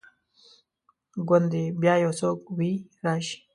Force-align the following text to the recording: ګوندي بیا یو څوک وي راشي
ګوندي 1.27 1.63
بیا 1.81 1.93
یو 2.03 2.11
څوک 2.19 2.39
وي 2.57 2.71
راشي 3.05 3.37